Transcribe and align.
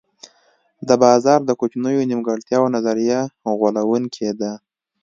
د 0.87 0.89
بازار 1.03 1.39
د 1.45 1.51
کوچنیو 1.59 2.07
نیمګړتیاوو 2.09 2.73
نظریه 2.75 3.19
غولوونکې 3.59 4.29
ده. 4.39 4.51